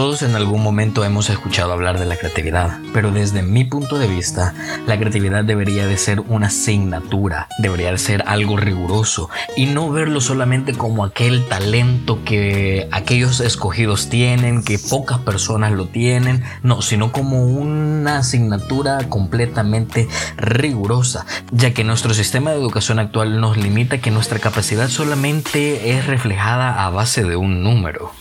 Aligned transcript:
Todos 0.00 0.22
en 0.22 0.34
algún 0.34 0.62
momento 0.62 1.04
hemos 1.04 1.28
escuchado 1.28 1.74
hablar 1.74 1.98
de 1.98 2.06
la 2.06 2.16
creatividad, 2.16 2.78
pero 2.94 3.10
desde 3.10 3.42
mi 3.42 3.64
punto 3.64 3.98
de 3.98 4.06
vista, 4.06 4.54
la 4.86 4.96
creatividad 4.96 5.44
debería 5.44 5.86
de 5.86 5.98
ser 5.98 6.20
una 6.20 6.46
asignatura, 6.46 7.48
debería 7.58 7.92
de 7.92 7.98
ser 7.98 8.24
algo 8.26 8.56
riguroso 8.56 9.28
y 9.58 9.66
no 9.66 9.90
verlo 9.90 10.22
solamente 10.22 10.72
como 10.72 11.04
aquel 11.04 11.46
talento 11.48 12.24
que 12.24 12.88
aquellos 12.92 13.40
escogidos 13.40 14.08
tienen, 14.08 14.64
que 14.64 14.78
pocas 14.78 15.18
personas 15.18 15.72
lo 15.72 15.84
tienen, 15.84 16.44
no, 16.62 16.80
sino 16.80 17.12
como 17.12 17.44
una 17.44 18.20
asignatura 18.20 19.06
completamente 19.10 20.08
rigurosa, 20.38 21.26
ya 21.50 21.74
que 21.74 21.84
nuestro 21.84 22.14
sistema 22.14 22.52
de 22.52 22.56
educación 22.56 23.00
actual 23.00 23.38
nos 23.38 23.58
limita 23.58 23.98
que 23.98 24.10
nuestra 24.10 24.38
capacidad 24.38 24.88
solamente 24.88 25.90
es 25.90 26.06
reflejada 26.06 26.86
a 26.86 26.88
base 26.88 27.22
de 27.22 27.36
un 27.36 27.62
número. 27.62 28.12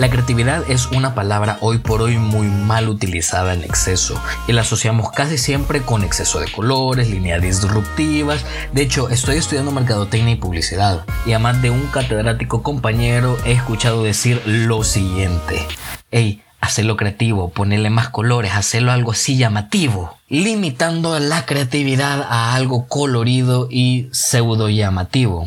La 0.00 0.08
creatividad 0.08 0.64
es 0.66 0.86
una 0.86 1.14
palabra 1.14 1.58
hoy 1.60 1.76
por 1.76 2.00
hoy 2.00 2.16
muy 2.16 2.46
mal 2.46 2.88
utilizada 2.88 3.52
en 3.52 3.64
exceso 3.64 4.18
y 4.48 4.52
la 4.54 4.62
asociamos 4.62 5.12
casi 5.12 5.36
siempre 5.36 5.82
con 5.82 6.04
exceso 6.04 6.40
de 6.40 6.50
colores, 6.50 7.10
líneas 7.10 7.42
disruptivas. 7.42 8.46
De 8.72 8.80
hecho, 8.80 9.10
estoy 9.10 9.36
estudiando 9.36 9.72
mercadotecnia 9.72 10.32
y 10.32 10.36
publicidad 10.36 11.04
y 11.26 11.34
a 11.34 11.38
más 11.38 11.60
de 11.60 11.68
un 11.68 11.86
catedrático 11.88 12.62
compañero 12.62 13.36
he 13.44 13.52
escuchado 13.52 14.02
decir 14.02 14.40
lo 14.46 14.84
siguiente. 14.84 15.66
Hey, 16.10 16.42
hacerlo 16.62 16.96
creativo, 16.96 17.50
ponerle 17.50 17.90
más 17.90 18.08
colores, 18.08 18.52
hacerlo 18.54 18.92
algo 18.92 19.12
así 19.12 19.36
llamativo, 19.36 20.16
limitando 20.30 21.18
la 21.18 21.44
creatividad 21.44 22.22
a 22.22 22.54
algo 22.54 22.88
colorido 22.88 23.68
y 23.70 24.08
pseudo 24.12 24.70
llamativo. 24.70 25.46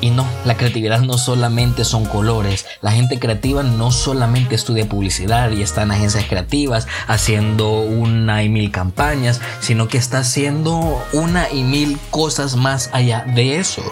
Y 0.00 0.10
no, 0.10 0.26
la 0.44 0.56
creatividad 0.56 1.00
no 1.00 1.18
solamente 1.18 1.84
son 1.84 2.04
colores. 2.04 2.66
La 2.80 2.92
gente 2.92 3.18
creativa 3.18 3.62
no 3.62 3.90
solamente 3.90 4.54
estudia 4.54 4.88
publicidad 4.88 5.50
y 5.50 5.62
está 5.62 5.82
en 5.82 5.90
agencias 5.90 6.24
creativas 6.28 6.86
haciendo 7.06 7.80
una 7.80 8.42
y 8.42 8.48
mil 8.48 8.70
campañas, 8.70 9.40
sino 9.60 9.88
que 9.88 9.98
está 9.98 10.18
haciendo 10.18 11.02
una 11.12 11.50
y 11.50 11.64
mil 11.64 11.98
cosas 12.10 12.56
más 12.56 12.90
allá 12.92 13.24
de 13.34 13.58
eso. 13.58 13.82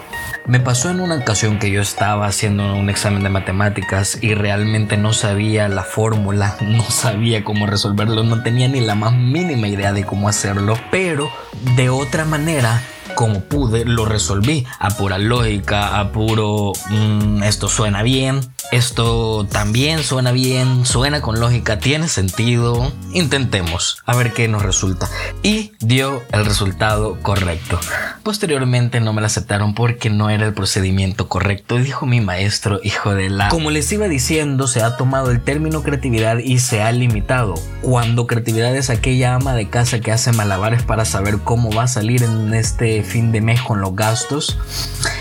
Me 0.46 0.60
pasó 0.60 0.90
en 0.90 1.00
una 1.00 1.16
ocasión 1.16 1.58
que 1.58 1.72
yo 1.72 1.82
estaba 1.82 2.26
haciendo 2.26 2.76
un 2.76 2.88
examen 2.88 3.24
de 3.24 3.28
matemáticas 3.30 4.18
y 4.22 4.34
realmente 4.34 4.96
no 4.96 5.12
sabía 5.12 5.68
la 5.68 5.82
fórmula, 5.82 6.56
no 6.60 6.84
sabía 6.84 7.42
cómo 7.42 7.66
resolverlo, 7.66 8.22
no 8.22 8.44
tenía 8.44 8.68
ni 8.68 8.80
la 8.80 8.94
más 8.94 9.12
mínima 9.12 9.66
idea 9.66 9.92
de 9.92 10.04
cómo 10.04 10.28
hacerlo, 10.28 10.78
pero 10.92 11.28
de 11.74 11.90
otra 11.90 12.24
manera 12.24 12.80
como 13.16 13.40
pude, 13.40 13.84
lo 13.84 14.04
resolví 14.04 14.64
a 14.78 14.90
pura 14.90 15.18
lógica, 15.18 15.98
a 15.98 16.12
puro 16.12 16.72
mm, 16.90 17.42
esto 17.42 17.68
suena 17.68 18.04
bien, 18.04 18.40
esto 18.72 19.46
también 19.50 20.02
suena 20.02 20.32
bien, 20.32 20.84
suena 20.84 21.20
con 21.20 21.40
lógica, 21.40 21.78
tiene 21.78 22.08
sentido. 22.08 22.92
Intentemos 23.12 24.02
a 24.06 24.16
ver 24.16 24.32
qué 24.32 24.48
nos 24.48 24.62
resulta. 24.62 25.08
Y 25.42 25.72
dio 25.80 26.22
el 26.32 26.44
resultado 26.44 27.18
correcto. 27.22 27.78
Posteriormente 28.22 29.00
no 29.00 29.12
me 29.12 29.20
lo 29.20 29.26
aceptaron 29.26 29.74
porque 29.74 30.10
no 30.10 30.30
era 30.30 30.46
el 30.46 30.54
procedimiento 30.54 31.28
correcto, 31.28 31.76
dijo 31.76 32.06
mi 32.06 32.20
maestro, 32.20 32.80
hijo 32.82 33.14
de 33.14 33.30
la... 33.30 33.48
Como 33.48 33.70
les 33.70 33.90
iba 33.92 34.08
diciendo, 34.08 34.66
se 34.66 34.82
ha 34.82 34.96
tomado 34.96 35.30
el 35.30 35.40
término 35.40 35.82
creatividad 35.82 36.38
y 36.38 36.58
se 36.58 36.82
ha 36.82 36.90
limitado. 36.92 37.54
Cuando 37.82 38.26
creatividad 38.26 38.74
es 38.74 38.90
aquella 38.90 39.34
ama 39.34 39.54
de 39.54 39.68
casa 39.68 40.00
que 40.00 40.12
hace 40.12 40.32
malabares 40.32 40.82
para 40.82 41.04
saber 41.04 41.38
cómo 41.38 41.70
va 41.70 41.84
a 41.84 41.88
salir 41.88 42.22
en 42.22 42.52
este 42.54 43.02
fin 43.02 43.32
de 43.32 43.40
mes 43.40 43.62
con 43.62 43.80
los 43.80 43.94
gastos. 43.94 44.58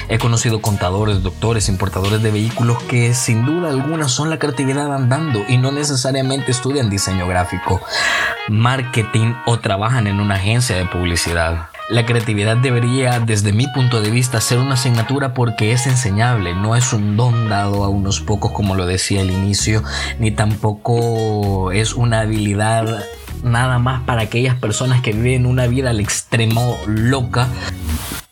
He 0.08 0.20
conocido 0.20 0.62
contadores, 0.62 1.24
doctores, 1.24 1.70
importadores 1.70 2.22
de 2.22 2.32
vehículos 2.32 2.82
que 2.84 3.14
sin 3.14 3.46
duda 3.46 3.70
alguna 3.70 4.08
son 4.08 4.30
la 4.30 4.40
creatividad 4.40 4.94
andando 4.94 5.44
y 5.48 5.58
no 5.58 5.72
necesariamente 5.72 6.52
estudian 6.52 6.90
diseño 6.90 7.28
gráfico, 7.28 7.82
marketing 8.50 9.34
o 9.46 9.60
trabajan 9.60 10.08
en 10.08 10.20
una 10.20 10.36
agencia 10.36 10.76
de 10.76 10.86
publicidad. 10.86 11.70
La 11.88 12.06
creatividad 12.06 12.58
debería, 12.58 13.20
desde 13.20 13.54
mi 13.54 13.68
punto 13.68 14.02
de 14.02 14.10
vista, 14.10 14.42
ser 14.42 14.58
una 14.58 14.74
asignatura 14.74 15.36
porque 15.36 15.72
es 15.72 15.86
enseñable, 15.86 16.56
no 16.56 16.76
es 16.76 16.94
un 16.94 17.16
don 17.16 17.48
dado 17.48 17.84
a 17.84 17.90
unos 17.90 18.22
pocos 18.22 18.52
como 18.54 18.74
lo 18.74 18.88
decía 18.88 19.22
al 19.22 19.30
inicio, 19.30 19.84
ni 20.18 20.32
tampoco 20.32 21.72
es 21.72 21.94
una 21.94 22.22
habilidad 22.22 23.04
nada 23.44 23.78
más 23.78 24.02
para 24.02 24.24
aquellas 24.24 24.56
personas 24.56 25.02
que 25.02 25.14
viven 25.14 25.46
una 25.46 25.68
vida 25.68 25.92
al 25.92 26.00
extremo 26.00 26.76
loca. 26.88 27.48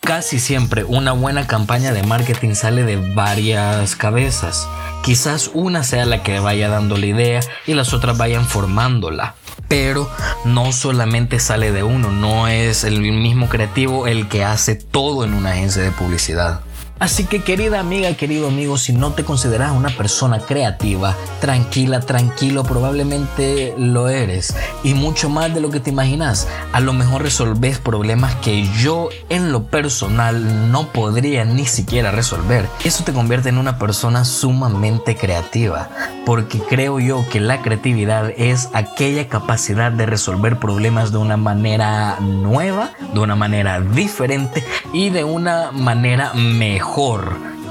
Casi 0.03 0.39
siempre 0.39 0.83
una 0.83 1.13
buena 1.13 1.47
campaña 1.47 1.93
de 1.93 2.03
marketing 2.03 2.55
sale 2.55 2.83
de 2.83 2.97
varias 3.15 3.95
cabezas. 3.95 4.67
Quizás 5.01 5.49
una 5.53 5.83
sea 5.83 6.05
la 6.05 6.23
que 6.23 6.39
vaya 6.39 6.67
dando 6.67 6.97
la 6.97 7.05
idea 7.05 7.39
y 7.65 7.73
las 7.73 7.93
otras 7.93 8.17
vayan 8.17 8.45
formándola 8.45 9.35
pero 9.69 10.07
no 10.45 10.71
solamente 10.71 11.39
sale 11.39 11.71
de 11.71 11.81
uno, 11.81 12.11
no 12.11 12.47
es 12.47 12.83
el 12.83 13.01
mismo 13.01 13.49
creativo 13.49 14.05
el 14.05 14.27
que 14.27 14.43
hace 14.43 14.75
todo 14.75 15.23
en 15.23 15.33
una 15.33 15.53
agencia 15.53 15.81
de 15.81 15.89
publicidad. 15.89 16.61
Así 16.99 17.25
que 17.25 17.43
querida 17.43 17.79
amiga, 17.79 18.13
querido 18.13 18.47
amigo, 18.47 18.77
si 18.77 18.93
no 18.93 19.11
te 19.11 19.25
consideras 19.25 19.71
una 19.71 19.89
persona 19.89 20.39
creativa, 20.39 21.17
tranquila, 21.41 21.99
tranquilo, 21.99 22.63
probablemente 22.63 23.73
lo 23.77 24.09
eres. 24.09 24.55
Y 24.83 24.93
mucho 24.93 25.29
más 25.29 25.53
de 25.53 25.59
lo 25.59 25.69
que 25.69 25.79
te 25.79 25.89
imaginas. 25.89 26.47
A 26.71 26.79
lo 26.79 26.93
mejor 26.93 27.23
resolves 27.23 27.79
problemas 27.79 28.35
que 28.35 28.69
yo 28.79 29.09
en 29.29 29.51
lo 29.51 29.63
personal 29.63 30.71
no 30.71 30.87
podría 30.93 31.43
ni 31.45 31.65
siquiera 31.65 32.11
resolver. 32.11 32.69
Eso 32.85 33.03
te 33.03 33.11
convierte 33.11 33.49
en 33.49 33.57
una 33.57 33.79
persona 33.79 34.23
sumamente 34.23 35.17
creativa. 35.17 35.89
Porque 36.25 36.59
creo 36.59 36.99
yo 36.99 37.25
que 37.29 37.41
la 37.41 37.61
creatividad 37.61 38.31
es 38.37 38.69
aquella 38.73 39.27
capacidad 39.27 39.91
de 39.91 40.05
resolver 40.05 40.57
problemas 40.57 41.11
de 41.11 41.17
una 41.17 41.37
manera 41.37 42.17
nueva, 42.21 42.91
de 43.13 43.19
una 43.19 43.35
manera 43.35 43.81
diferente 43.81 44.63
y 44.93 45.09
de 45.09 45.25
una 45.25 45.71
manera 45.71 46.33
mejor 46.33 46.82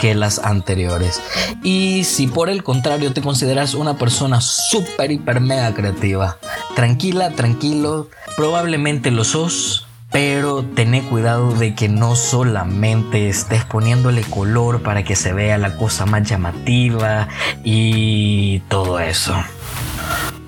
que 0.01 0.15
las 0.15 0.39
anteriores. 0.39 1.23
Y 1.63 2.05
si 2.05 2.27
por 2.27 2.49
el 2.49 2.63
contrario 2.63 3.13
te 3.13 3.23
consideras 3.23 3.75
una 3.75 3.97
persona 3.99 4.41
súper, 4.41 5.13
hiper, 5.13 5.41
mega 5.41 5.73
creativa, 5.75 6.39
tranquila, 6.75 7.31
tranquilo, 7.31 8.09
probablemente 8.37 9.11
lo 9.11 9.25
sos, 9.25 9.87
pero 10.11 10.65
tené 10.65 11.03
cuidado 11.03 11.53
de 11.53 11.75
que 11.75 11.89
no 11.89 12.17
solamente 12.17 13.29
estés 13.29 13.65
poniéndole 13.65 14.23
color 14.23 14.83
para 14.83 15.05
que 15.05 15.17
se 15.17 15.33
vea 15.33 15.57
la 15.59 15.77
cosa 15.77 16.05
más 16.07 16.29
llamativa 16.29 17.29
y 17.65 18.61
todo 18.69 18.99
eso. 18.99 19.35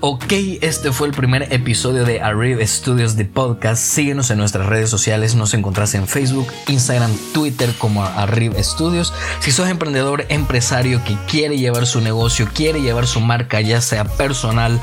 Ok, 0.06 0.34
este 0.60 0.92
fue 0.92 1.06
el 1.06 1.14
primer 1.14 1.50
episodio 1.50 2.04
de 2.04 2.20
Arrive 2.20 2.66
Studios 2.66 3.16
de 3.16 3.24
Podcast. 3.24 3.82
Síguenos 3.82 4.30
en 4.30 4.36
nuestras 4.36 4.66
redes 4.66 4.90
sociales. 4.90 5.34
Nos 5.34 5.54
encontrás 5.54 5.94
en 5.94 6.06
Facebook, 6.06 6.46
Instagram, 6.68 7.10
Twitter 7.32 7.72
como 7.78 8.04
Arrive 8.04 8.62
Studios. 8.62 9.14
Si 9.40 9.50
sos 9.50 9.66
emprendedor, 9.66 10.26
empresario 10.28 11.02
que 11.04 11.16
quiere 11.26 11.56
llevar 11.56 11.86
su 11.86 12.02
negocio, 12.02 12.46
quiere 12.52 12.82
llevar 12.82 13.06
su 13.06 13.20
marca, 13.20 13.62
ya 13.62 13.80
sea 13.80 14.04
personal 14.04 14.78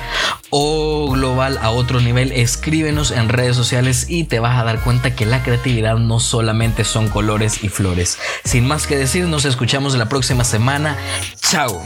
o 0.50 1.12
global 1.12 1.60
a 1.62 1.70
otro 1.70 2.02
nivel, 2.02 2.32
escríbenos 2.32 3.12
en 3.12 3.30
redes 3.30 3.56
sociales 3.56 4.08
y 4.10 4.24
te 4.24 4.40
vas 4.40 4.60
a 4.60 4.64
dar 4.64 4.80
cuenta 4.80 5.14
que 5.14 5.28
la 5.28 5.44
creatividad 5.44 5.98
no 5.98 6.20
solamente 6.20 6.84
son 6.84 7.10
colores 7.10 7.64
y 7.64 7.70
flores. 7.70 8.18
Sin 8.44 8.68
más 8.68 8.88
que 8.88 8.98
decir, 8.98 9.26
nos 9.26 9.46
escuchamos 9.46 9.94
la 9.94 10.10
próxima 10.10 10.44
semana. 10.44 10.98
Chao. 11.40 11.80